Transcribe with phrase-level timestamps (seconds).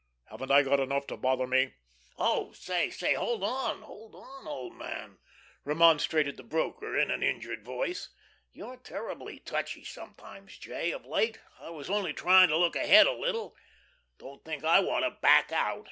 [0.31, 1.75] Haven't I got enough to bother me?"
[2.17, 2.89] "Oh, say!
[2.89, 5.19] Say, hold on, hold on, old man,"
[5.63, 8.09] remonstrated the broker, in an injured voice.
[8.51, 11.39] "You're terrible touchy sometimes, J., of late.
[11.59, 13.55] I was only trying to look ahead a little.
[14.17, 15.79] Don't think I want to back out.